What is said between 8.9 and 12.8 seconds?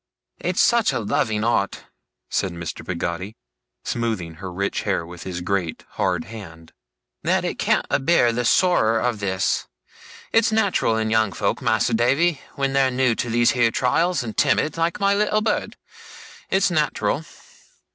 of this. It's nat'ral in young folk, Mas'r Davy, when